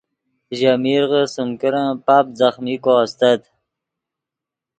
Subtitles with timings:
[0.57, 3.41] ژے میرغے سیم کرن پاپ ځخمیکو استت